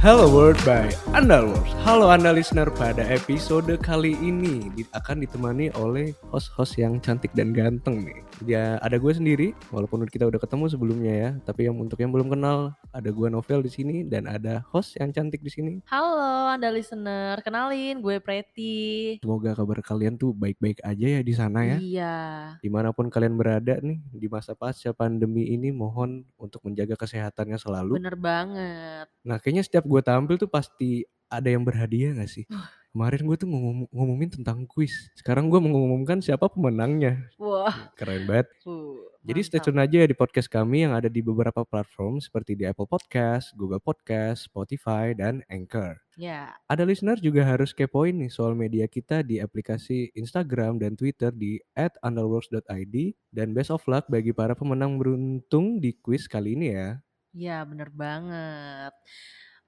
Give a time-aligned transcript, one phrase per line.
[0.00, 1.74] Hello World by Andalworks.
[1.82, 8.06] Halo Anda listener, pada episode kali ini akan ditemani oleh host-host yang cantik dan ganteng
[8.06, 8.22] nih.
[8.46, 11.30] Ya ada gue sendiri, walaupun kita udah ketemu sebelumnya ya.
[11.42, 15.10] Tapi yang untuk yang belum kenal, ada gue Novel di sini dan ada host yang
[15.10, 15.72] cantik di sini.
[15.90, 19.18] Halo Anda listener, kenalin gue Preti.
[19.18, 21.82] Semoga kabar kalian tuh baik-baik aja ya di sana ya.
[21.82, 22.18] Iya,
[22.62, 27.58] Di mana pun kalian berada nih di masa pasca pandemi ini, mohon untuk menjaga kesehatannya
[27.58, 27.98] selalu.
[27.98, 29.10] bener banget.
[29.26, 32.44] Nah kayaknya setiap gue tampil tuh pasti ada yang berhadiah gak sih?
[32.88, 35.12] Kemarin gue tuh ngomong ngumumin tentang kuis.
[35.14, 37.28] Sekarang gue mengumumkan siapa pemenangnya.
[37.36, 38.48] Wah, Keren banget.
[38.64, 42.64] uh, Jadi stay tune aja di podcast kami yang ada di beberapa platform seperti di
[42.64, 46.00] Apple Podcast, Google Podcast, Spotify, dan Anchor.
[46.16, 51.28] Ya, Ada listener juga harus kepoin nih soal media kita di aplikasi Instagram dan Twitter
[51.28, 52.96] di @underworks.id
[53.30, 56.88] dan best of luck bagi para pemenang beruntung di kuis kali ini ya.
[57.36, 58.96] ya bener banget.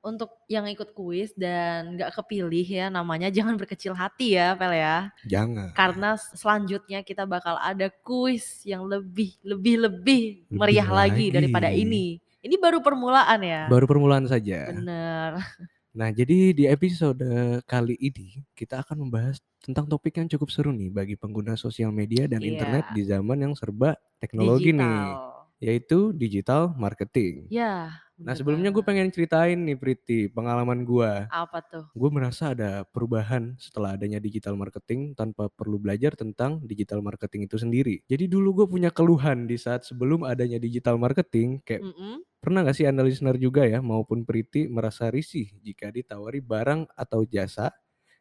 [0.00, 5.12] Untuk yang ikut kuis dan gak kepilih ya namanya jangan berkecil hati ya Pel ya.
[5.28, 5.76] Jangan.
[5.76, 11.36] Karena selanjutnya kita bakal ada kuis yang lebih, lebih, lebih Lebih meriah lagi lagi.
[11.36, 12.16] daripada ini.
[12.40, 13.68] Ini baru permulaan ya.
[13.68, 14.72] Baru permulaan saja.
[14.72, 15.36] Bener.
[15.90, 17.18] Nah, jadi di episode
[17.66, 22.30] kali ini kita akan membahas tentang topik yang cukup seru nih bagi pengguna sosial media
[22.30, 22.94] dan internet Iya.
[22.94, 25.50] di zaman yang serba teknologi nih, Digital.
[25.58, 27.50] yaitu digital marketing.
[27.50, 27.98] Ya.
[28.20, 31.12] Nah, sebelumnya gue pengen ceritain nih Priti, pengalaman gue.
[31.32, 31.84] Apa tuh?
[31.90, 37.56] Gue merasa ada perubahan setelah adanya digital marketing tanpa perlu belajar tentang digital marketing itu
[37.58, 37.96] sendiri.
[38.06, 42.22] Jadi dulu gue punya keluhan di saat sebelum adanya digital marketing, kayak Mm-mm.
[42.40, 47.28] Pernah gak sih Anda listener juga ya maupun Priti merasa risih jika ditawari barang atau
[47.28, 47.68] jasa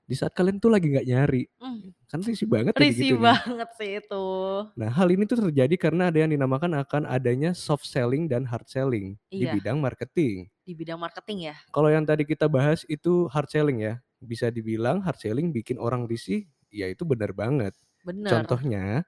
[0.10, 1.46] di saat kalian tuh lagi nggak nyari?
[1.62, 1.94] Mm.
[2.10, 4.26] Kan risih banget Risih gitu banget sih itu.
[4.74, 8.66] Nah hal ini tuh terjadi karena ada yang dinamakan akan adanya soft selling dan hard
[8.66, 9.54] selling di Iya.
[9.54, 10.50] bidang marketing.
[10.66, 11.56] Di bidang marketing ya.
[11.70, 14.02] Kalau yang tadi kita bahas itu hard selling ya.
[14.18, 17.78] Bisa dibilang hard selling bikin orang risih, ya itu benar banget.
[18.04, 18.28] Bener.
[18.34, 19.06] Contohnya,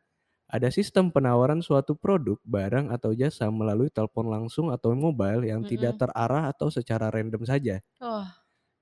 [0.51, 5.95] ada sistem penawaran suatu produk, barang atau jasa melalui telepon langsung atau mobile yang tidak
[5.97, 6.01] Mm-mm.
[6.11, 7.79] terarah atau secara random saja.
[8.03, 8.23] Oh,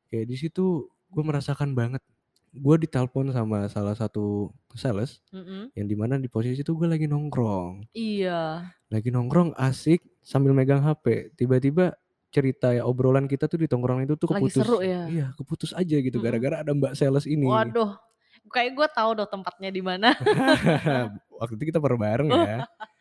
[0.09, 0.65] Kayak di situ
[1.09, 2.01] gue merasakan banget.
[2.59, 5.71] Gue ditelepon sama salah satu sales mm-mm.
[5.73, 8.67] yang di mana di posisi itu gue lagi nongkrong, Iya.
[8.91, 11.31] lagi nongkrong asik sambil megang HP.
[11.39, 11.95] Tiba-tiba
[12.29, 14.61] cerita ya obrolan kita tuh di tongkrongan itu tuh Lagi keputus.
[14.61, 15.09] seru ya.
[15.09, 17.47] Iya keputus aja gitu gara-gara ada mbak sales ini.
[17.47, 17.95] Waduh.
[18.49, 20.09] Kayak gue tahu dong tempatnya di mana.
[21.39, 22.57] Waktu itu kita pernah bareng ya.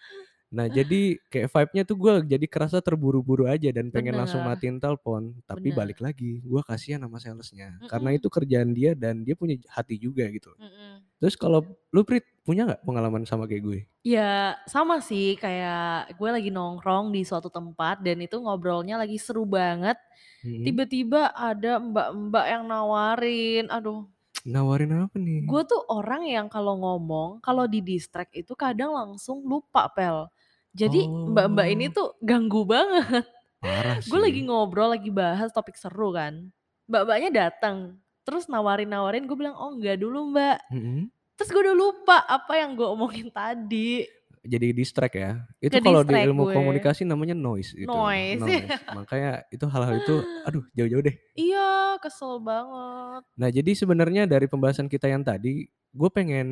[0.48, 4.56] Nah jadi kayak vibe-nya tuh gue jadi kerasa terburu-buru aja dan pengen langsung Bener.
[4.56, 5.36] matiin telepon.
[5.44, 5.76] Tapi Bener.
[5.76, 7.76] balik lagi gue kasihan sama salesnya.
[7.84, 8.18] Karena Mm-mm.
[8.24, 10.48] itu kerjaan dia dan dia punya hati juga gitu.
[10.56, 11.04] Mm-mm.
[11.20, 11.60] Terus kalau
[11.92, 13.80] lu Prit punya nggak pengalaman sama kayak gue?
[14.00, 19.44] Ya sama sih kayak gue lagi nongkrong di suatu tempat dan itu ngobrolnya lagi seru
[19.44, 20.00] banget.
[20.40, 20.64] Mm-mm.
[20.64, 23.68] Tiba-tiba ada mbak-mbak yang nawarin.
[23.68, 24.08] Aduh,
[24.48, 25.44] Nawarin apa nih?
[25.44, 30.30] gue tuh orang yang kalau ngomong, kalau di distract itu kadang langsung lupa pel.
[30.76, 33.24] Jadi mbak-mbak ini Oh tuh ganggu banget.
[33.58, 36.50] parah Gue lagi ngobrol, lagi bahas topik seru kan.
[36.88, 40.58] Mbak-mbaknya datang, terus nawarin-nawarin, gue bilang oh enggak dulu mbak.
[40.72, 41.10] Mm-mm.
[41.38, 44.02] Terus gue udah lupa apa yang gue omongin tadi.
[44.44, 45.42] Jadi distract ya.
[45.58, 46.54] Itu kalau di ilmu gue.
[46.54, 47.88] komunikasi namanya noise itu.
[47.88, 48.42] Noise.
[48.42, 48.68] Noise.
[48.98, 50.14] Makanya itu hal-hal itu
[50.46, 51.16] aduh jauh-jauh deh.
[51.34, 53.22] iya, kesel banget.
[53.34, 56.48] Nah, jadi sebenarnya dari pembahasan kita yang tadi, gue pengen,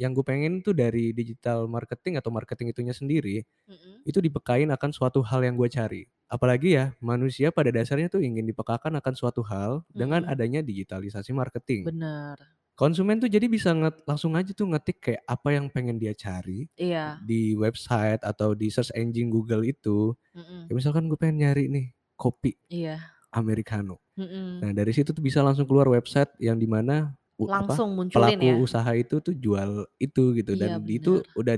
[0.00, 4.06] yang gue pengen tuh dari digital marketing atau marketing itunya sendiri, Mm-mm.
[4.08, 6.08] itu dipekain akan suatu hal yang gue cari.
[6.26, 10.32] Apalagi ya, manusia pada dasarnya tuh ingin dipekakan akan suatu hal dengan Mm-mm.
[10.32, 11.86] adanya digitalisasi marketing.
[11.86, 12.55] Bener.
[12.76, 16.68] Konsumen tuh jadi bisa nget, langsung aja tuh ngetik kayak apa yang pengen dia cari
[16.76, 17.16] Iya.
[17.24, 20.12] di website atau di search engine Google itu.
[20.36, 20.68] Mm-mm.
[20.68, 23.00] Ya misalkan gue pengen nyari nih kopi Iya.
[23.32, 23.96] americano.
[24.20, 24.60] Mm-mm.
[24.60, 28.44] Nah dari situ tuh bisa langsung keluar website yang di mana apa Langsung munculin pelaku
[28.44, 28.54] ya.
[28.56, 31.56] usaha itu tuh jual itu gitu Iya dan di- itu udah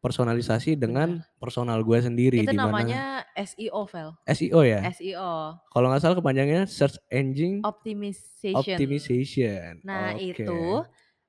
[0.00, 1.36] dipersonalisasi dengan Bener.
[1.36, 3.02] personal gue sendiri Itu di mana namanya
[3.36, 4.16] SEO, Vel.
[4.24, 4.80] SEO ya.
[4.88, 5.60] SEO.
[5.60, 8.56] Kalau nggak salah kepanjangannya Search Engine Optimization.
[8.56, 9.84] Optimization.
[9.84, 10.40] Nah Oke.
[10.40, 10.60] itu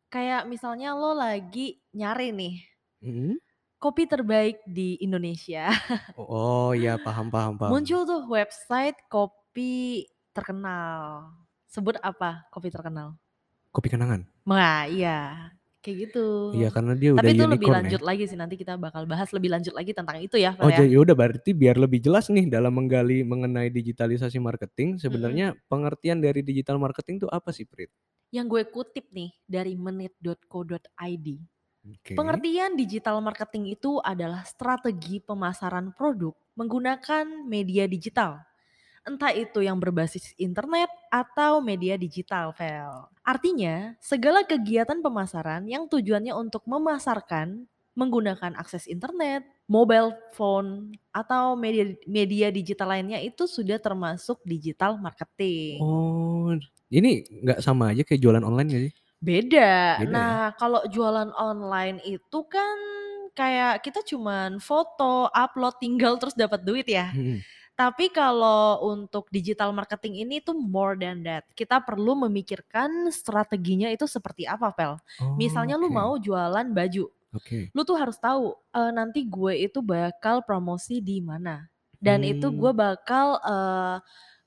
[0.08, 2.56] kayak misalnya lo lagi nyari nih
[3.02, 3.34] Mm.
[3.76, 5.68] kopi terbaik di Indonesia.
[6.16, 7.76] Oh iya paham paham paham.
[7.76, 11.28] Muncul tuh website kopi terkenal.
[11.68, 13.20] Sebut apa kopi terkenal?
[13.68, 14.24] Kopi kenangan.
[14.48, 15.50] Nah iya
[15.81, 16.54] kayak gitu.
[16.54, 17.75] Iya karena dia udah Tapi itu lebih ya.
[17.81, 20.80] lanjut lagi sih nanti kita bakal bahas lebih lanjut lagi tentang itu ya, Oh ya.
[20.86, 26.45] jadi udah berarti biar lebih jelas nih dalam menggali mengenai digitalisasi marketing sebenarnya pengertian dari
[26.45, 27.89] digital marketing itu apa sih Prit?
[28.31, 31.28] Yang gue kutip nih dari menit.co.id.
[31.81, 32.13] Oke.
[32.13, 38.38] Pengertian digital marketing itu adalah strategi pemasaran produk menggunakan media digital
[39.01, 43.09] Entah itu yang berbasis internet atau media digital, Vel.
[43.25, 47.65] Artinya, segala kegiatan pemasaran yang tujuannya untuk memasarkan
[47.98, 55.81] menggunakan akses internet, mobile phone, atau media media digital lainnya itu sudah termasuk digital marketing.
[55.81, 56.53] Oh,
[56.94, 58.94] ini nggak sama aja kayak jualan online nggak sih?
[59.21, 60.01] Beda.
[60.01, 60.13] Beda ya?
[60.13, 62.77] Nah, kalau jualan online itu kan
[63.38, 67.13] kayak kita cuman foto, upload, tinggal terus dapat duit ya.
[67.13, 67.44] Mhm.
[67.81, 71.50] Tapi kalau untuk digital marketing ini tuh more than that.
[71.57, 75.01] Kita perlu memikirkan strateginya itu seperti apa, Pel.
[75.33, 77.74] Misalnya lu Oke, mau jualan baju, oke.
[77.74, 81.69] lu tuh harus tahu, eee, nanti gue itu bakal promosi di mana.
[82.01, 83.98] Dan itu gue bakal, eee,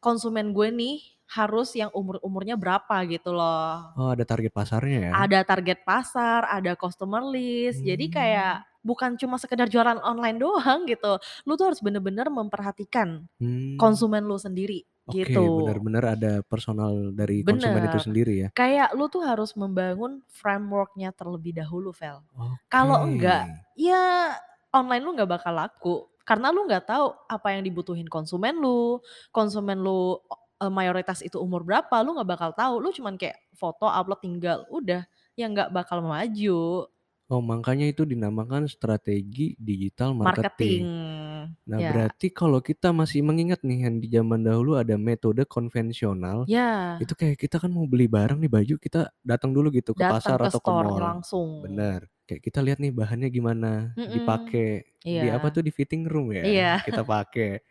[0.03, 0.99] konsumen gue nih
[1.35, 3.91] harus yang umur-umurnya berapa gitu loh.
[3.99, 5.13] oh ada target pasarnya ya?
[5.27, 10.85] Ada target pasar, ada customer list, jadi kayak Mmm, bukan cuma sekedar jualan online doang
[10.87, 11.19] gitu.
[11.49, 15.43] Lu tuh harus bener-bener memperhatikan mmm, konsumen lu sendiri, oke gitu.
[15.65, 18.05] benar-benar ada personal dari konsumen itu Bener.
[18.05, 18.49] sendiri ya?
[18.53, 22.23] Kayak lu tuh harus membangun framework-nya terlebih dahulu, Vel.
[22.37, 22.61] Oke.
[22.71, 24.37] Kalau enggak, ya
[24.75, 25.97] online lu nggak bakal laku.
[26.25, 28.97] Karena lu nggak tahu apa yang dibutuhin konsumen lu,
[29.29, 30.17] konsumen lu,
[30.65, 32.75] eee, mayoritas itu umur berapa, lu nggak bakal tahu.
[32.81, 35.05] Lu cuman kayak foto, upload, tinggal, udah,
[35.37, 36.89] ya nggak bakal maju.
[37.33, 40.85] Oh makanya itu dinamakan strategi digital marketing.
[40.85, 41.91] Marketing, Nah ya.
[41.91, 47.13] berarti kalau kita masih mengingat nih yang di zaman dahulu ada metode konvensional, Ya, itu
[47.17, 50.43] kayak kita kan mau beli barang nih baju kita datang dulu gitu ke datang pasar
[50.43, 51.05] ke atau ke mall.
[51.05, 51.51] langsung.
[51.63, 56.05] Bener, kayak kita lihat nih bahannya gimana, Mhm, dipakai, di apa iya tuh, di fitting
[56.11, 57.63] room ya, iya, kita pakai.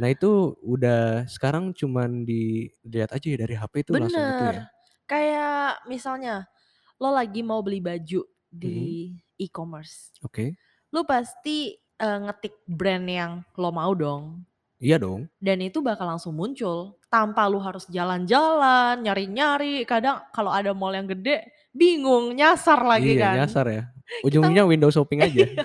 [0.00, 4.60] Nah itu udah sekarang cuman dilihat aja ya dari HP itu langsung gitu ya?
[4.60, 4.68] bener.
[5.08, 6.44] Kayak misalnya
[7.00, 10.56] lo lagi mau beli baju di e-commerce, oke.
[10.94, 14.44] lu pasti, eee, ngetik brand yang lo mau dong,
[14.80, 15.28] Iya dong.
[15.38, 21.06] dan itu bakal langsung muncul, tanpa lu harus jalan-jalan, nyari-nyari, kadang kalau ada mall yang
[21.06, 23.40] gede, bingung, nyasar lagi Iya kan.
[23.42, 23.82] nyasar ya,
[24.24, 25.44] Kita ujung-ujungnya window shopping aja.
[25.46, 25.64] iya,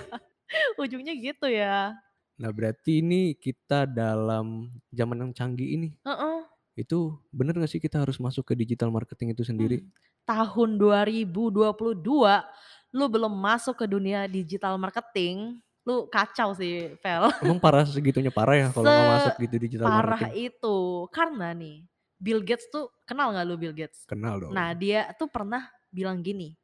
[0.80, 1.94] ujungnya gitu ya.
[2.42, 4.46] Nah berarti ini kita dalam
[4.90, 6.44] zaman yang canggih ini, Heeh,
[6.82, 6.98] itu
[7.38, 9.78] bener nggak sih kita harus masuk ke digital marketing itu sendiri?
[9.78, 9.90] mmm,
[10.24, 12.44] tahun 2022
[12.94, 17.26] lu belum masuk ke dunia digital marketing, lu kacau sih, Vel.
[17.42, 20.30] Emang parah segitunya parah ya kalau nggak masuk gitu digital marketing?
[20.32, 20.76] itu.
[21.12, 21.84] Karena nih,
[22.20, 24.08] Bill Gates tuh kenal nggak lu Bill Gates?
[24.08, 24.76] Kenal Nah, dong.
[24.76, 26.56] dia tuh pernah bilang gini,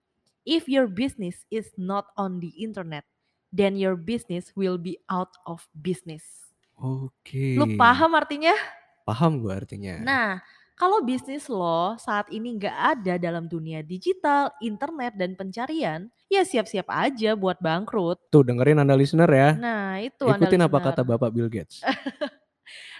[0.44, 3.04] "If your business is not on the internet,
[3.50, 6.50] then your business will be out of business."
[6.80, 8.56] Oke, Lu paham artinya?
[9.04, 9.98] paham gue artinya.
[10.06, 10.30] Nah,
[10.78, 16.86] kalau bisnis lo saat ini nggak ada dalam dunia digital, internet, dan pencarian, ya siap-siap
[16.88, 18.30] aja buat bangkrut.
[18.30, 21.82] Tuh dengerin Anda listener ya, Nah, itu Anda ikutin apa kata Bapak Bill Gates.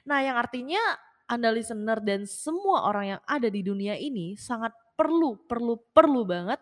[0.01, 0.81] Nah, yang artinya
[1.29, 6.59] Anda listener dan semua orang yang ada di dunia ini sangat perlu, perlu, perlu banget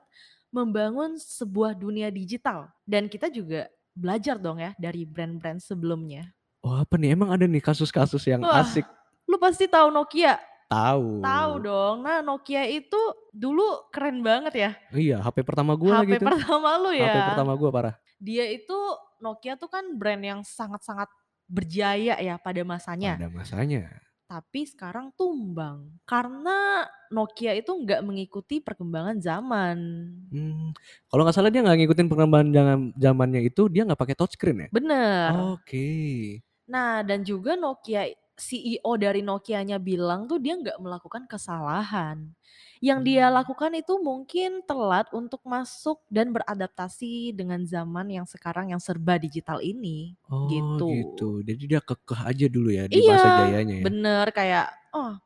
[0.51, 2.69] membangun sebuah dunia digital.
[2.85, 6.31] Dan kita juga belajar dong ya dari brand-brand sebelumnya.
[6.63, 8.87] Oh apa nih, emang ada nih kasus-kasus yang Wah, asik?
[9.29, 10.39] lu pasti tahu Nokia?
[10.69, 11.53] Tahu Tahu.
[11.65, 11.97] dong.
[12.05, 12.99] Nah, Nokia itu
[13.33, 14.71] dulu keren banget ya.
[14.93, 17.27] Iya, HP pertama gue HP tuh, pertama lu HP ya.
[17.33, 17.95] pertama gue parah.
[18.21, 18.77] Dia itu
[19.19, 21.09] Nokia tuh kan brand yang sangat-sangat
[21.49, 23.17] berjaya ya pada masanya.
[23.17, 23.89] Pada masanya.
[24.29, 29.81] Tapi sekarang tumbang, karena Nokia itu nggak mengikuti perkembangan zaman.
[30.29, 30.77] Mmm,
[31.09, 34.69] kalau nggak salah dia nggak ngikutin perkembangan jangan zamannya itu, dia nggak pakai touchscreen ya?
[34.69, 35.33] Bener.
[35.57, 35.89] Oke.
[36.69, 42.29] Nah dan juga Nokia CEO dari Nokianya bilang tuh dia nggak melakukan kesalahan.
[42.83, 43.35] Yang dia Mmm.
[43.35, 49.59] lakukan itu mungkin telat untuk masuk dan beradaptasi dengan zaman yang sekarang yang serba digital
[49.59, 51.41] ini, Oh gitu, gitu.
[51.49, 53.93] jadi dia kekeh aja dulu ya di masa Iya, jayanya ya?
[53.93, 54.65] bener kayak,
[54.97, 55.21] "Oh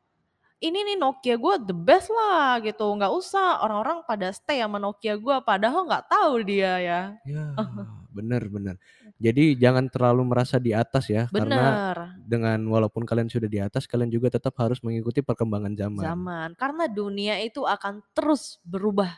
[0.63, 5.19] Ini nih Nokia gue the best lah gitu, nggak usah orang-orang pada stay sama Nokia
[5.19, 7.01] gue padahal nggak tahu dia ya.
[7.27, 7.51] Ya,
[8.15, 8.75] bener bener.
[9.19, 13.91] Jadi jangan terlalu merasa di atas ya, karena Bener, dengan walaupun kalian sudah di atas,
[13.91, 16.03] kalian juga tetap harus mengikuti perkembangan zaman.
[16.03, 16.49] zaman.
[16.55, 19.11] Karena dunia itu akan terus berubah.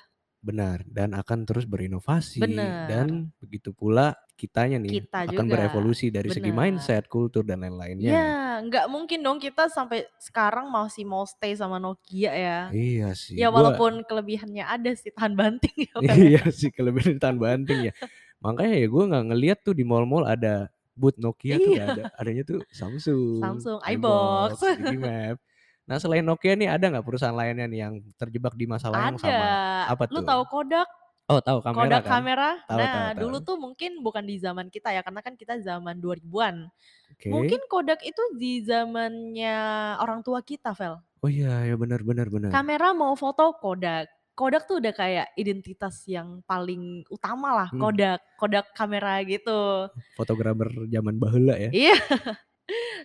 [0.46, 5.54] Benar, dan akan terus berinovasi, Bener, dan begitu pula kitanya nih kita akan juga.
[5.58, 6.78] berevolusi dari segi Bener.
[6.78, 8.12] mindset, kultur, dan lain-lainnya.
[8.14, 8.30] Ya,
[8.62, 12.60] nggak mungkin dong kita sampai sekarang masih mau stay sama Nokia ya.
[12.70, 16.14] Iya sih, Ya gua walaupun kelebihannya ada sih tahan banting ya, ya.
[16.14, 17.94] iya sih kelebihan tahan banting ya.
[18.46, 22.20] Makanya ya gue nggak ngeliat tuh di mall-mall ada booth Nokia tuh nggak ada, Iya,
[22.22, 24.62] adanya tuh Samsung, Samsung, iBox.
[24.62, 25.38] iBox, Digimap.
[25.86, 29.26] Nah selain Nokia nih ada nggak perusahaan lainnya nih yang terjebak di masalah yang Ada.
[29.30, 29.48] sama?
[29.94, 30.26] Apa Lu tuh?
[30.26, 30.90] tahu Kodak?
[31.26, 32.12] Oh tahu kamera Kodak kan?
[32.22, 32.50] kamera?
[32.66, 33.22] Tahu tahu Nah, tahu.
[33.22, 36.70] dulu tuh mungkin bukan di zaman kita ya, karena kan kita zaman 2000-an.
[37.14, 37.28] Oke.
[37.30, 39.58] Mungkin Kodak itu di zamannya
[40.02, 41.02] orang tua kita, Vel.
[41.22, 42.50] Oh iya, ya benar benar benar.
[42.50, 44.06] Kamera mau foto Kodak.
[44.36, 47.82] Kodak tuh udah kayak identitas yang paling utama lah, Mhm.
[47.82, 49.90] Kodak, Kodak kamera gitu.
[50.14, 51.70] Fotografer zaman baheula ya.
[51.74, 51.98] Iya.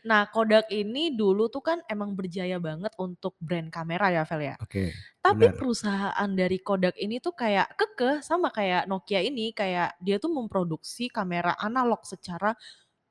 [0.08, 4.56] Nah, Kodak ini dulu tuh kan emang berjaya banget untuk brand kamera ya, Vel, ya.
[4.60, 5.54] Oke, Tapi benar.
[5.56, 11.12] perusahaan dari Kodak ini tuh kayak kekeh sama kayak Nokia ini, kayak dia tuh memproduksi
[11.12, 12.56] kamera analog secara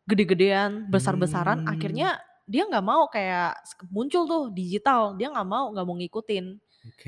[0.10, 1.70] gede-gedean, besar-besaran, Mmm.
[1.70, 2.18] akhirnya
[2.50, 3.62] dia nggak mau kayak
[3.94, 6.46] muncul tuh digital, dia nggak mau nggak mau ngikutin.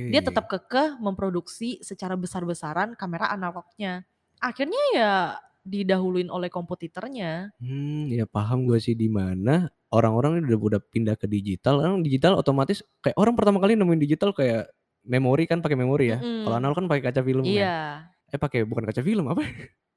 [0.10, 0.26] Dia Oke.
[0.26, 4.06] tetap kekeh memproduksi secara besar-besaran kamera analognya.
[4.42, 5.14] Akhirnya ya
[5.66, 7.54] didahuluin oleh kompetitornya.
[7.62, 12.34] Mmm, ya paham gue sih di mana orang-orang udah udah pindah ke digital, kan digital
[12.40, 14.72] otomatis kayak orang pertama kali nemuin digital kayak
[15.06, 16.58] memori kan pakai memori ya, kalau Mhm.
[16.58, 17.66] analog kan pakai kaca film Iya.
[17.66, 17.70] ya.
[18.34, 19.44] Eh pakai bukan kaca film, apa,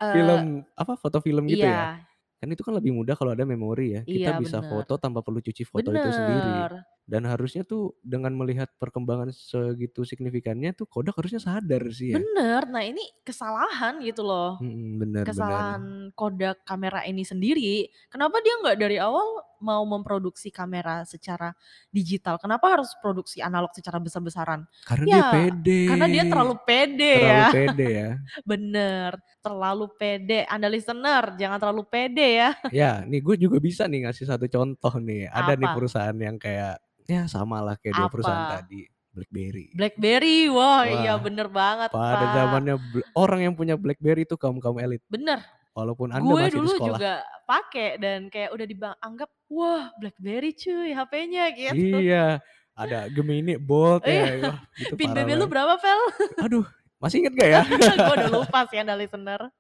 [0.01, 1.87] Eee, film apa, foto film gitu ya.
[1.87, 2.07] iya.
[2.41, 4.65] Kan itu kan lebih mudah kalau ada memori ya, Iya, kita bisa bener.
[4.65, 6.69] foto tanpa perlu cuci foto itu sendiri.
[7.05, 7.21] Bener.
[7.21, 12.17] Dan harusnya tuh dengan melihat perkembangan segitu signifikannya tuh Kodak harusnya sadar sih ya.
[12.17, 14.57] Bener, nah ini kesalahan gitu loh.
[14.59, 15.25] Benar benar.
[15.29, 15.83] Kesalahan
[16.17, 17.93] Kodak kamera ini sendiri.
[18.09, 21.57] Kenapa dia nggak dari awal mau memproduksi kamera secara
[21.89, 24.69] digital, kenapa harus produksi analog secara besar-besaran?
[24.85, 25.81] Karena dia Ya, pede.
[25.89, 27.49] karena dia terlalu pede Terlalu ya.
[27.49, 28.11] pede ya.
[28.51, 30.41] Bener, terlalu pede.
[30.49, 32.51] Anda listener jangan terlalu pede ya.
[32.69, 35.77] Ya, nih gue juga bisa nih ngasih satu contoh nih, ada nih Apa?
[35.81, 38.89] perusahaan yang kayak, ya sama lah kayak dua perusahaan tadi.
[39.15, 39.67] BlackBerry.
[39.79, 41.95] BlackBerry, wah, wah iya bener banget.
[41.95, 42.35] Pada Pak.
[42.35, 42.75] zamannya
[43.15, 45.01] orang yang punya BlackBerry itu kaum kaum elit.
[45.07, 45.39] Bener.
[45.75, 46.99] Walaupun anda gue masih dulu di sekolah.
[46.99, 47.13] juga
[47.47, 51.99] pakai dan kayak udah dianggap, wah BlackBerry cuy, HP-nya gitu.
[51.99, 52.43] Iya,
[52.75, 54.55] ada Gemini, Bolt ya.
[54.79, 56.01] Gitu Pin BB lu berapa, Pel?
[56.47, 56.67] Aduh,
[57.03, 57.63] masih inget gak ya?
[58.07, 59.51] gue udah lupa sih anda listener.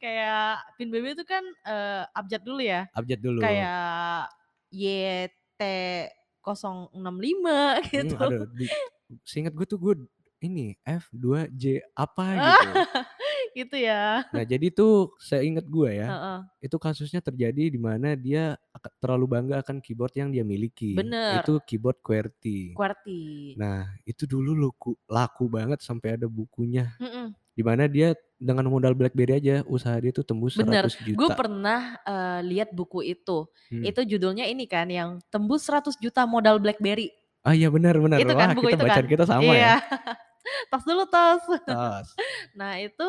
[0.00, 2.88] kayak pin BB itu kan uh, abjad dulu ya.
[2.96, 3.38] Abjad dulu.
[3.44, 4.32] Kayak
[4.72, 5.60] YT
[6.42, 8.14] 065 iya, gitu.
[8.18, 8.66] Hmm, ada, di,
[9.22, 9.94] seingat gue tuh gue
[10.42, 12.70] ini F2J apa gitu.
[13.62, 14.26] gitu ya.
[14.34, 16.08] Nah, jadi tuh saya ingat gue ya.
[16.10, 16.38] Uh -uh.
[16.58, 18.58] Itu kasusnya terjadi di mana dia
[18.98, 20.98] terlalu bangga akan keyboard yang dia miliki.
[20.98, 21.40] Bener.
[21.40, 22.74] Itu keyboard QWERTY.
[22.74, 23.54] QWERTY.
[23.54, 26.90] Nah, itu dulu laku, laku banget sampai ada bukunya.
[26.98, 27.26] Mm -mm.
[27.52, 31.34] Di mana dia dengan modal BlackBerry aja usaha dia tuh tembus Bener, seratus gue juta.
[31.38, 33.46] pernah, eee, lihat buku itu.
[33.70, 33.82] Hmm.
[33.86, 37.08] Itu judulnya ini kan yang Tembus 100 Juta Modal BlackBerry.
[37.42, 39.12] Ah iya benar benar, Itu wah kan, buku kita itu bacaan kan?
[39.14, 39.54] kita sama ya.
[39.56, 39.74] Iya.
[40.68, 41.42] Tos dulu tos.
[41.62, 42.08] Tos.
[42.58, 43.08] Nah itu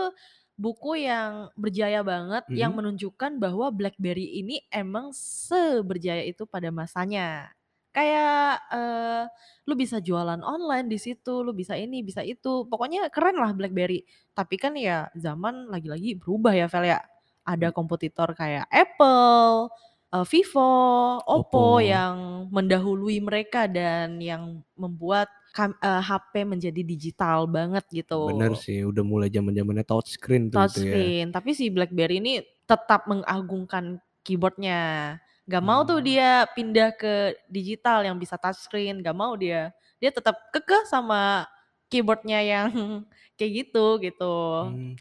[0.53, 2.77] buku yang berjaya banget, yang Mhm.
[2.77, 7.49] menunjukkan bahwa BlackBerry ini emang seberjaya itu pada masanya.
[7.95, 9.21] Kayak, eee,
[9.69, 14.01] lu bisa jualan online di situ, lu bisa ini, bisa itu, pokoknya keren lah BlackBerry.
[14.33, 16.99] Tapi kan ya zaman lagi-lagi berubah ya, Vel, ya.
[17.45, 17.75] Ada Mmm.
[17.75, 19.69] kompetitor kayak Apple,
[20.09, 20.73] eee, Vivo,
[21.21, 21.83] Oppo Oppo.
[21.85, 27.85] yang mendahului mereka dan yang membuat kam eee, HP menjadi digital banget
[28.21, 28.63] Bener gitu.
[28.63, 31.03] sih, udah mulai zaman-zamannya touchscreen tuh itu ya.
[31.03, 32.37] Touchscreen, tapi si BlackBerry ini
[32.69, 35.17] tetap mengagungkan keyboard-nya.
[35.47, 36.07] Nggak mau tuh Mmm.
[36.07, 39.75] dia pindah ke digital yang bisa touchscreen, nggak mau dia.
[39.99, 41.43] Dia tetap kekeh sama
[41.91, 42.67] keyboard-nya yang
[43.37, 44.23] kayak gitu, gitu.
[44.61, 44.93] Mmm,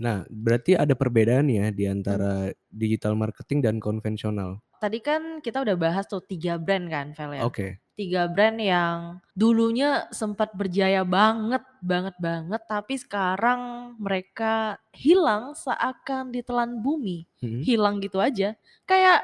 [0.00, 1.94] nah berarti ada perbedaan ya di Mmm.
[1.96, 4.60] antara digital marketing dan konvensional?
[4.80, 7.46] Tadi kan kita udah bahas tuh 3 brand kan, Vel, ya.
[7.46, 7.80] Oke.
[8.00, 16.80] 3 brand yang dulunya sempat berjaya banget banget banget, tapi sekarang mereka hilang seakan ditelan
[16.80, 17.60] bumi, Mhm.
[17.60, 18.56] hilang gitu aja.
[18.88, 19.20] Kayak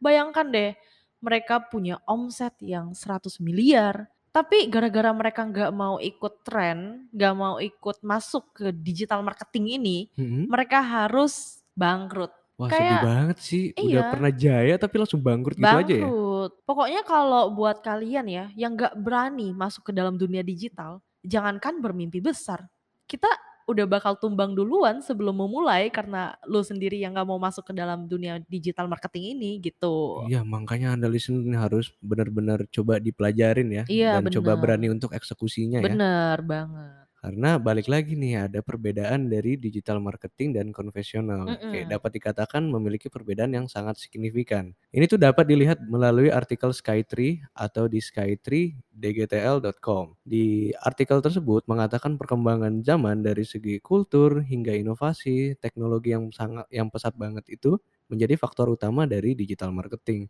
[0.00, 0.72] bayangkan deh,
[1.20, 8.00] mereka punya omset yang 100.000.000.000, tapi gara-gara mereka nggak mau ikut tren, nggak mau ikut
[8.00, 10.48] masuk ke digital marketing ini, Mhm.
[10.48, 12.32] mereka harus bangkrut.
[12.60, 14.12] Wah sedih Kayak banget sih, udah iya.
[14.12, 16.04] pernah jaya tapi langsung bangkrut gitu aja ya?
[16.04, 16.52] Bangkrut.
[16.68, 22.20] Pokoknya kalau buat kalian ya, yang nggak berani masuk ke dalam dunia digital, jangankan bermimpi
[22.20, 22.64] besar,
[23.04, 23.28] kita
[23.70, 28.06] udah bakal tumbang duluan sebelum memulai karena lu sendiri yang nggak mau masuk ke dalam
[28.10, 30.26] dunia digital marketing ini, gitu.
[30.30, 34.62] Iya makanya Anda listener nih harus benar-benar coba dipelajarin ya, Iya dan coba bener.
[34.62, 35.94] berani untuk eksekusinya ya.
[35.94, 37.09] Bener banget.
[37.20, 41.84] Karena balik lagi nih, ada perbedaan dari digital marketing dan konvensional, Mhm.
[41.84, 44.72] dapat dikatakan memiliki perbedaan yang sangat signifikan.
[44.88, 50.16] Ini tuh dapat dilihat melalui artikel Skytree atau di skytreedgtl.com.
[50.24, 56.88] Di artikel tersebut mengatakan perkembangan zaman dari segi kultur hingga inovasi, teknologi yang sangat yang
[56.88, 57.76] pesat banget itu
[58.08, 60.24] menjadi faktor utama dari digital marketing.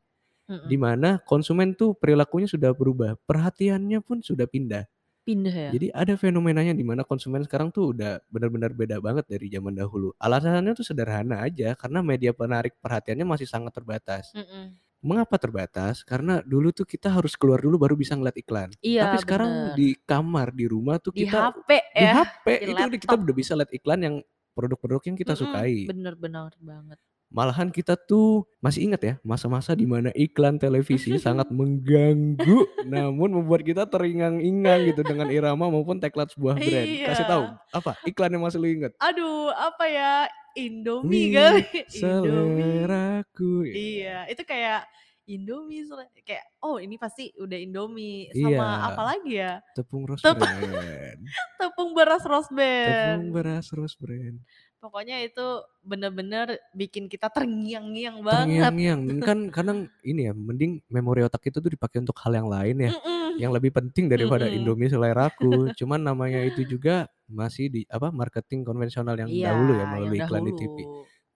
[0.61, 0.77] Di Mhm.
[0.77, 4.85] mana konsumen tuh perilakunya sudah berubah, perhatiannya pun sudah pindah.
[5.31, 5.71] Pindah ya?
[5.71, 10.11] Jadi ada fenomenanya di mana konsumen sekarang tuh udah benar-benar beda banget dari zaman dahulu.
[10.19, 14.35] Alasannya tuh sederhana aja, karena media penarik perhatiannya masih sangat terbatas.
[14.35, 14.81] Mhm.
[15.05, 16.03] Mengapa terbatas?
[16.05, 18.71] Karena dulu tuh kita harus keluar dulu baru bisa ngeliat iklan.
[18.83, 19.75] Iya, Tapi sekarang bener.
[19.79, 23.15] di kamar, di rumah tuh Di kita HP di ya, HP di itu udah kita
[23.15, 23.25] laptop.
[23.27, 24.17] udah bisa lihat iklan yang
[24.57, 25.75] produk-produk yang kita Mhm, sukai.
[25.89, 26.99] bener bener banget.
[27.31, 33.63] Malahan kita tuh masih ingat ya, masa-masa di mana iklan televisi sangat mengganggu, namun membuat
[33.63, 36.89] kita teringang-ingang gitu dengan irama maupun tagline sebuah brand.
[37.07, 37.79] Kasih tahu, Iya.
[37.79, 38.93] apa iklan yang masih lu inget?
[38.99, 40.27] Aduh, apa ya,
[40.59, 41.63] Indomie kali,
[42.03, 43.63] seleraku.
[43.71, 44.91] Iya, itu kayak
[45.31, 45.87] Indomie
[46.27, 48.59] kayak, oh ini pasti udah Indomie, Iya.
[48.59, 49.63] sama apa lagi ya?
[49.79, 51.19] Tepung Rose Tep Bran.
[51.63, 53.19] tepung beras Rose Tepung Bran.
[53.31, 54.43] beras Rose Bran.
[54.83, 55.45] Pokoknya itu
[55.85, 58.73] bener-bener bikin kita terngiang-ngiang banget.
[58.73, 62.77] Terngiang-ngiang, kan kadang ini ya, mending memori otak itu tuh dipakai untuk hal yang lain
[62.79, 63.43] ya, Mhm.
[63.43, 64.55] yang lebih penting daripada Mhm.
[64.55, 65.75] Indomie seleraku.
[65.75, 70.47] Cuman namanya itu juga masih di apa, marketing konvensional yang Iya, dahulu ya, melalui iklan
[70.47, 70.77] di TV.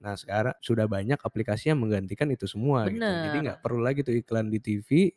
[0.06, 3.10] Nah sekarang sudah banyak aplikasi yang menggantikan itu semua gitu.
[3.18, 5.10] Jadi nggak perlu lagi tuh iklan di TV,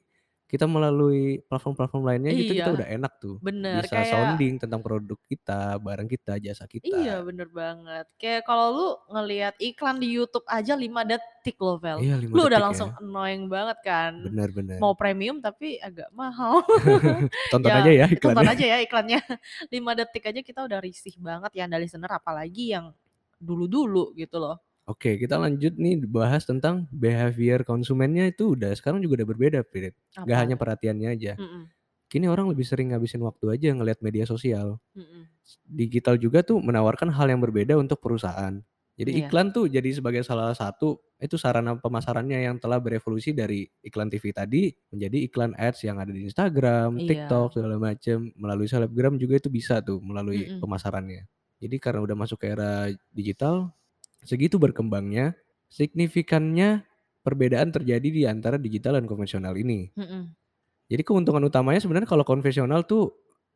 [0.48, 4.80] kita melalui platform-platform lainnya gitu kita Iya, udah enak tuh, bener, bisa kayak sounding tentang
[4.80, 7.20] produk kita, barang kita, jasa Iya, kita.
[7.22, 8.08] bener banget.
[8.16, 12.00] Kayak kalau lu ngelihat iklan di YouTube aja 5 detik loh, Vel.
[12.00, 13.00] Iya 5 Lu udah detik langsung ya.
[13.04, 14.14] annoying banget kan.
[14.24, 14.80] Bener bener.
[14.80, 16.64] Mau premium tapi agak mahal.
[17.52, 18.16] Tonton aja ya tonton
[18.48, 18.52] iklannya.
[18.56, 19.20] aja ya iklannya.
[19.68, 22.96] 5 detik aja kita udah risih banget ya anda listener, apalagi yang
[23.36, 24.58] dulu-dulu gitu loh.
[24.88, 29.92] Oke, kita lanjut nih bahas tentang behavior konsumennya itu udah sekarang juga udah berbeda, Prit.
[30.16, 31.34] Nggak Apa hanya perhatiannya aja.
[31.36, 31.62] Mhm.
[32.08, 34.80] Kini orang lebih sering ngabisin waktu aja ngelihat media sosial.
[34.96, 35.28] Mhm.
[35.68, 38.64] Digital juga tuh menawarkan hal yang berbeda untuk perusahaan.
[38.98, 39.28] Jadi Iya.
[39.28, 44.32] iklan tuh jadi sebagai salah satu itu sarana pemasarannya yang telah berevolusi dari iklan TV
[44.34, 47.28] tadi menjadi iklan ads yang ada di Instagram, Iya.
[47.28, 48.32] TikTok segala macem.
[48.40, 50.64] Melalui selebgram juga itu bisa tuh melalui Mhm.
[50.64, 51.28] pemasarannya.
[51.60, 53.70] Jadi karena udah masuk ke era digital,
[54.28, 55.34] segitu berkembangnya,
[55.72, 56.84] signifikannya
[57.24, 59.92] perbedaan terjadi di antara digital dan konvensional ini.
[59.96, 60.36] Mhm.
[60.88, 63.12] Jadi keuntungan utamanya sebenarnya kalau konvensional tuh,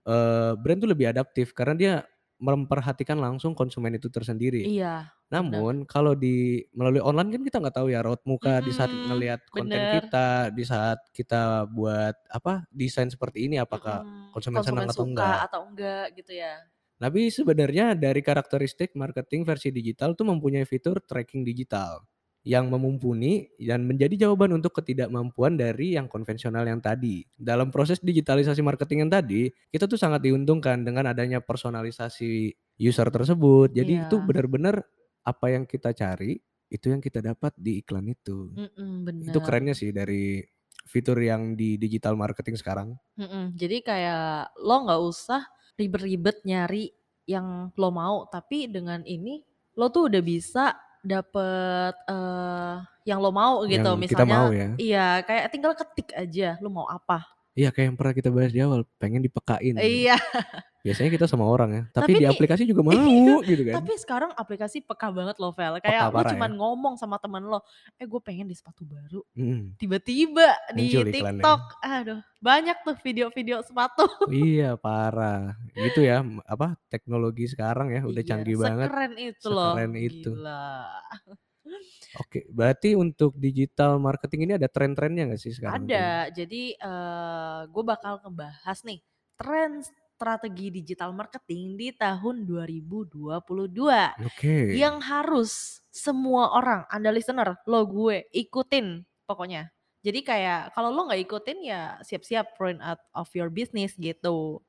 [0.08, 1.94] eee, brand tuh lebih adaptif karena dia
[2.42, 4.72] memperhatikan langsung konsumen itu tersendiri.
[4.72, 5.66] Iya, bener.
[5.68, 9.48] Namun kalau di melalui online kan kita nggak tahu ya raut muka di saat ngelihat
[9.52, 9.92] konten bener.
[9.92, 15.02] kita, di saat kita buat apa, desain seperti ini apakah Mhm, konsumen senang konsumen atau
[15.02, 15.44] suka enggak.
[15.46, 16.54] atau enggak gitu ya.
[17.02, 22.06] Tapi sebenarnya dari karakteristik marketing versi digital tuh mempunyai fitur tracking digital,
[22.46, 27.26] yang memumpuni dan menjadi jawaban untuk ketidakmampuan dari yang konvensional yang tadi.
[27.34, 33.74] Dalam proses digitalisasi marketing yang tadi, kita tuh sangat diuntungkan dengan adanya personalisasi user tersebut.
[33.74, 34.26] Jadi itu Iya.
[34.26, 34.86] benar-benar
[35.26, 36.38] apa yang kita cari,
[36.70, 38.54] itu yang kita dapat di iklan itu.
[38.56, 40.42] Mhm, Itu kerennya sih dari
[40.86, 42.90] fitur yang di digital marketing sekarang.
[43.20, 45.42] Mhm, jadi kayak lo nggak usah
[45.82, 46.94] ribet-ribet nyari
[47.26, 49.42] yang lo mau, tapi dengan ini
[49.78, 52.76] lo tuh udah bisa dapet, eee,
[53.10, 53.98] yang lo mau gitu.
[53.98, 54.68] Yang kita mau Misalnya ya.
[54.78, 57.26] iya, kayak tinggal ketik aja lo mau apa.
[57.58, 60.08] Iya kayak yang pernah kita bahas di awal, pengen dipekain gitu.
[60.08, 60.16] Iya.
[60.82, 63.76] Biasanya kita sama orang ya, tapi Tapi di aplikasi juga iya, mau gitu kan.
[63.84, 65.78] tapi sekarang aplikasi peka banget loh, Vel.
[65.84, 66.58] Kayak parah cuman ya.
[66.58, 67.60] ngomong sama temen lo,
[68.00, 69.22] "Eh gue pengen deh sepatu baru."
[69.78, 71.44] Tiba-tiba di Muncul iklannya.
[71.44, 74.06] TikTok, aduh banyak tuh video-video sepatu.
[74.30, 78.90] Iya parah, gitu ya, apa, teknologi sekarang ya udah Iya, canggih banget.
[78.90, 80.30] sekeren itu loh, Sekeren itu.
[80.38, 80.62] gila.
[82.12, 85.88] Oke, berarti untuk digital marketing ini ada tren-trennya nggak sih sekarang?
[85.88, 89.00] Ada, jadi, eee, gue bakal ngebahas nih,
[89.40, 94.54] tren strategi digital marketing di tahun 2022, Oke.
[94.68, 99.72] yang harus semua orang, anda listener, lo, gue, ikutin pokoknya.
[100.02, 104.60] Jadi kayak kalau lo nggak ikutin ya siap-siap run out of your business gitu.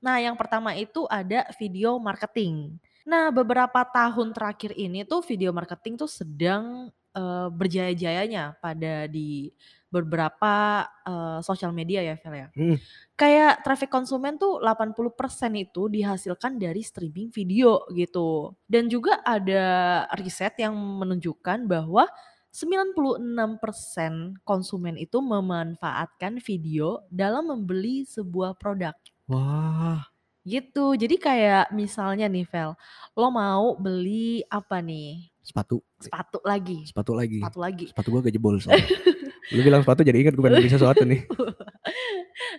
[0.00, 2.80] Nah yang pertama itu ada video marketing.
[3.08, 9.48] Nah beberapa tahun terakhir ini tuh video marketing tuh sedang, eee, berjaya-jayanya pada di
[9.88, 12.48] beberapa, eee, sosial media ya, Vel, ya.
[12.52, 12.76] Mhm.
[13.16, 18.52] Kayak traffic konsumen tuh 80% itu dihasilkan dari streaming video gitu.
[18.68, 22.04] Dan juga ada riset yang menunjukkan bahwa
[22.52, 28.92] 96% konsumen itu memanfaatkan video dalam membeli sebuah produk.
[29.28, 30.08] Wah.
[30.48, 32.72] Gitu, jadi kayak misalnya nih, Vel,
[33.12, 35.28] lo mau beli apa nih?
[35.44, 35.84] Sepatu.
[36.00, 37.40] Sepatu lagi Sepatu lagi.
[37.44, 37.84] sepatu lagi.
[37.92, 38.84] Sepatu gua agak jebol soalnya.
[39.56, 41.24] Lu bilang sepatu jadi inget gue pengen beli sesuatu nih.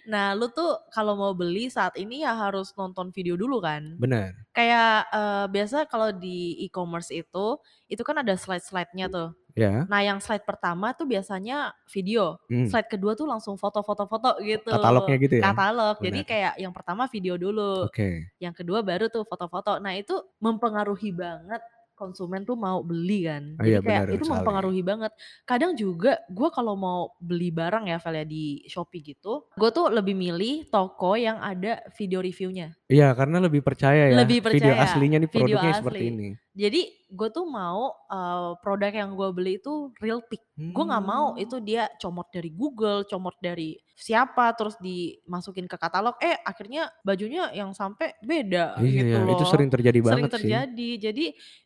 [0.10, 3.94] Nah lu tuh kalau mau beli saat ini ya harus nonton video dulu kan.
[4.02, 4.34] Bener.
[4.58, 9.30] Kayak, eee, biasa kalau di e-commerce itu, itu kan ada slide-slide-nya tuh.
[9.58, 9.84] Ya.
[9.90, 12.70] Nah yang slide pertama tuh biasanya video, Mhm.
[12.70, 14.70] slide kedua tuh langsung foto foto foto gitu.
[14.70, 15.44] Katalognya gitu ya?
[15.52, 16.30] Katalog, jadi Bener.
[16.30, 18.30] kayak yang pertama video dulu, Oke.
[18.38, 19.82] yang kedua baru tuh foto-foto.
[19.82, 21.62] Nah itu mempengaruhi banget
[22.00, 23.60] konsumen tuh mau beli kan.
[23.60, 24.32] Oh Jadi iya kayak benar itu sekali.
[24.32, 25.12] mempengaruhi banget.
[25.44, 29.92] Kadang juga gue kalau mau beli barang ya Vel ya di Shopee gitu, gue tuh
[29.92, 32.72] lebih milih toko yang ada video reviewnya.
[32.88, 36.12] Iya karena lebih percaya ya, Lebih video percaya, aslinya nih video produknya seperti asli.
[36.16, 36.30] ini.
[36.56, 40.42] Jadi gue tuh mau, eee, produk yang gue beli itu real pic.
[40.56, 46.16] Gue nggak mau itu dia comot dari Google, comot dari siapa, terus dimasukin ke katalog,
[46.24, 49.52] eh akhirnya bajunya yang sampai beda Iya ya, gitu itu loh.
[49.52, 50.36] sering terjadi Sering banget sih.
[50.40, 50.90] terjadi.
[51.12, 51.26] Jadi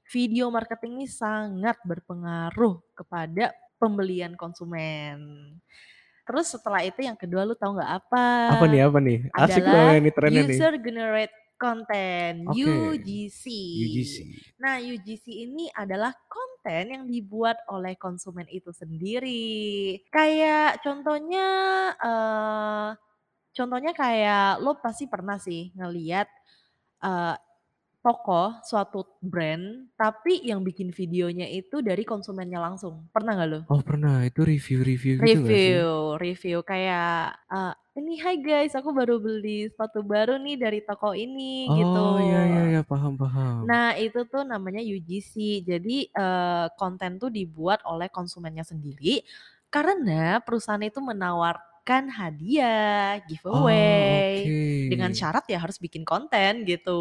[0.09, 5.17] video marketing ini sangat berpengaruh kepada pembelian konsumen.
[6.23, 8.25] Terus setelah itu yang kedua lu tahu nggak apa?
[8.57, 9.17] Apa nih apa nih?
[9.35, 10.55] Asik banget nih trennya nih.
[10.57, 13.45] user generate content, Oke, UGC.
[13.75, 14.15] UGC.
[14.61, 19.99] Nah UGC ini adalah konten yang dibuat oleh konsumen itu sendiri.
[20.13, 21.47] Kayak contohnya,
[21.99, 22.87] eee,
[23.57, 26.27] contohnya kayak lo pasti pernah sih ngelihat,
[27.03, 27.35] eee,
[28.03, 33.07] toko suatu brand, tapi yang bikin videonya itu dari konsumennya langsung.
[33.15, 33.61] Pernah nggak lo?
[33.71, 35.77] Oh pernah, itu review-review gitu nggak sih?
[35.77, 41.13] Review review kayak, eee, "Ini hai guys aku baru beli sepatu baru nih dari toko
[41.13, 42.01] ini," gitu.
[42.01, 43.67] Oh iya iya iya, paham paham.
[43.69, 45.63] Nah itu tuh namanya UGC.
[45.65, 49.23] Jadi, eee, konten tuh dibuat oleh konsumennya sendiri,
[49.73, 50.99] karena perusahaan itu
[51.83, 54.31] menawarkan hadiah, Oh giveaway,
[54.87, 56.95] dengan syarat ya harus bikin konten gitu.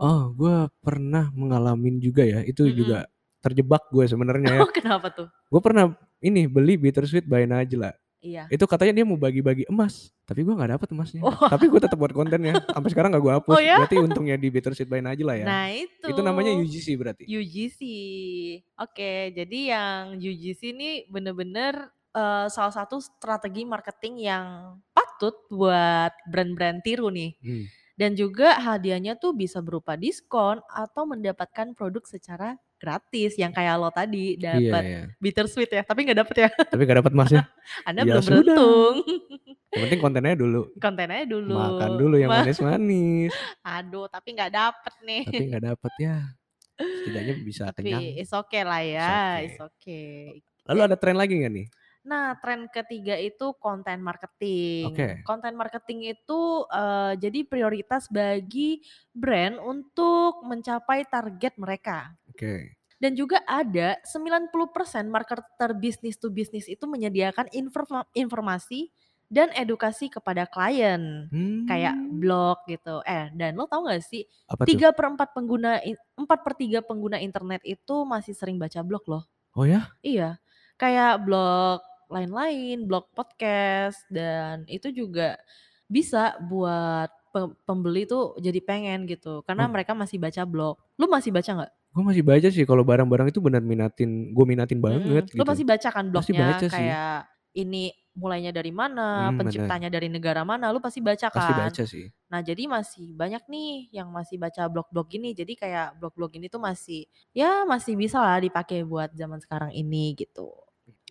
[0.00, 2.72] Oh gue pernah mengalamin juga ya, itu Mhm.
[2.74, 2.98] juga
[3.44, 4.60] terjebak gue sebenarnya ya.
[4.64, 5.28] Oh kenapa tuh?
[5.52, 5.92] Gue pernah
[6.24, 7.92] ini beli Bittersweet by Najla.
[8.22, 8.46] Iya.
[8.48, 11.20] Itu katanya dia mau bagi-bagi emas, tapi gue nggak dapet emasnya.
[11.26, 11.34] Wah.
[11.52, 13.52] Tapi gue tetap buat kontennya, sampai sekarang nggak gue hapus.
[13.52, 13.82] Oh ya?
[13.82, 15.44] Berarti untungnya di Bittersweet by Najla ya.
[15.44, 16.06] Nah itu.
[16.06, 17.26] Itu namanya UGC berarti?
[17.26, 17.80] UGC.
[18.78, 24.46] Oke, jadi yang UGC ini bener-bener, eee, salah satu strategi marketing yang
[24.92, 27.36] patut buat brand-brand tiru nih.
[27.40, 27.64] Mmm.
[27.92, 33.92] Dan juga hadiahnya tuh bisa berupa diskon atau mendapatkan produk secara gratis, yang kayak lo
[33.94, 35.02] tadi Iya dapet ya.
[35.22, 36.48] Bittersweet ya, tapi nggak dapet ya.
[36.72, 37.42] Tapi nggak dapet emasnya?
[37.86, 38.94] Anda Ya belum sudah, beruntung.
[39.70, 40.62] yang penting kontennya dulu.
[40.82, 41.54] Konten aja dulu.
[41.54, 43.30] Makan dulu yang Ma manis-manis.
[43.62, 45.22] Aduh tapi nggak dapet nih.
[45.30, 46.16] Tapi nggak dapet ya,
[46.80, 48.02] setidaknya bisa kenyang.
[48.02, 49.44] Tapi it's okay lah ya, okay.
[49.46, 50.10] it's okay.
[50.66, 51.66] Lalu Ja ada tren lagi nggak nih?
[52.04, 55.06] Nah tren ketiga itu konten marketing.
[55.22, 58.82] Konten marketing itu, eee, jadi prioritas bagi
[59.14, 62.18] brand untuk mencapai target mereka.
[62.28, 62.76] Oke.
[63.00, 68.90] Dan juga ada 90% marketer business to business itu menyediakan informa informasi
[69.30, 71.30] dan edukasi kepada klien.
[71.68, 72.12] Kayak Mmm.
[72.12, 73.02] blog gitu.
[73.06, 74.82] Eh dan lo tahu nggak sih, Apa tuh?
[74.82, 79.24] 3/4 pengguna in 4/3 pengguna internet itu masih sering baca blog loh.
[79.54, 79.92] Oh ya?
[80.04, 80.40] Iya,
[80.80, 81.78] kayak blog
[82.12, 85.40] lain-lain, blog podcast, dan itu juga
[85.88, 89.72] bisa buat pem pembeli tuh jadi pengen gitu, karena Oh.
[89.72, 90.76] mereka masih baca blog.
[91.00, 91.72] Lu masih baca nggak?
[91.92, 95.44] Gue masih baca sih kalau barang-barang itu bener minatin gue minatin banget Mhm, lu gitu.
[95.44, 96.72] pasti baca kan Pasti blognya baca sih.
[96.72, 97.16] kayak
[97.52, 99.44] ini mulainya dari mana, bener.
[99.44, 101.68] penciptanya dari negara mana, lu pasti baca Pasti kan.
[101.68, 102.08] baca sih.
[102.28, 106.60] Nah jadi masih banyak nih yang masih baca blog-blog gini, jadi kayak blog-blog ini tuh
[106.60, 110.48] masih, ya masih bisalah dipakai buat zaman sekarang ini gitu.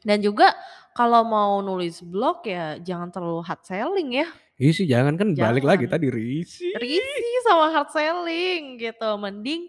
[0.01, 0.53] Dan juga
[0.97, 4.27] kalau mau nulis blog ya jangan terlalu hard selling ya.
[4.61, 5.93] Iya sih jangan, kan balik lagi Jangan.
[5.97, 6.71] tadi risih.
[6.77, 9.09] Risih sama hard selling gitu.
[9.17, 9.61] Mending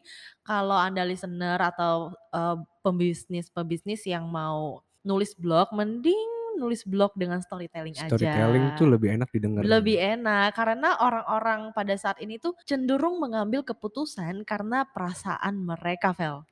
[0.45, 6.29] kalau Anda listener atau, eee, pembisnis-pebisnis yang mau nulis blog, mending
[6.61, 8.13] nulis blog dengan storytelling aja.
[8.13, 13.65] Storytelling tuh lebih enak didengar Lebih enak, karena orang-orang pada saat ini tuh cenderung mengambil
[13.65, 16.45] keputusan karena perasaan mereka Vel.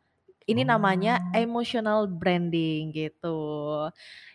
[0.50, 1.30] Ini namanya Oh.
[1.30, 3.38] emotional branding gitu.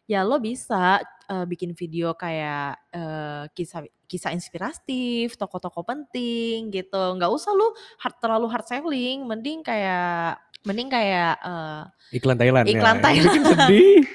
[0.08, 7.28] Ya lo bisa, eee, bikin video kayak, eee, kisah kisah inspiratif, tokoh-tokoh penting gitu, nggak
[7.34, 7.68] usah lu
[8.00, 13.46] hard terlalu hard selling, mending kayak mending kayak, eee, Iklan Thailand ya, iklan bikin Thailand.
[13.50, 14.06] sedih.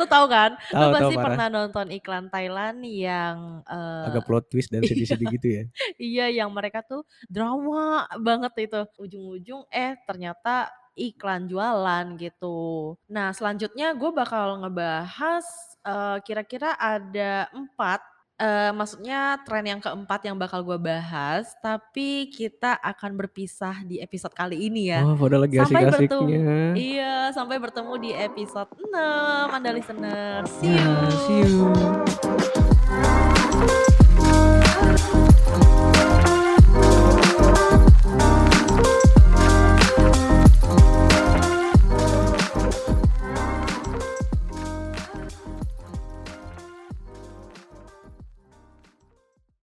[0.00, 0.56] Lu tahu kan?
[0.80, 1.40] Lu Tahu tahu, pasti parah.
[1.40, 5.62] pernah nonton iklan Thailand yang, eee Agak plot twist dan iya, sedih-sedih gitu ya.
[6.00, 12.98] iya yang mereka tuh drama banget itu, ujung-ujung eh ternyata iklan jualan gitu.
[13.06, 15.46] Nah selanjutnya gue bakal ngebahas,
[15.80, 17.98] eee, kira-kira ada 4,
[18.36, 24.32] eee, maksudnya tren yang keempat yang bakal gue bahas, tapi kita akan berpisah di episode
[24.32, 25.00] kali ini ya.
[25.02, 26.74] Oh padahal lagi Sampai bertem asik-asiknya.
[26.74, 30.74] iya, sampai bertemu di episode 6 Anda listener, see
[31.24, 31.70] see you.
[31.70, 31.98] you.